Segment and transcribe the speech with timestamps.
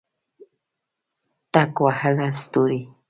[1.53, 2.81] ټک وهله ستوري